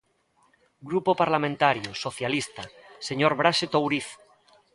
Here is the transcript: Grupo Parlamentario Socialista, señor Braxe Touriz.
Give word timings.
Grupo 0.89 1.11
Parlamentario 1.21 1.89
Socialista, 2.05 2.63
señor 3.07 3.31
Braxe 3.39 3.65
Touriz. 3.73 4.07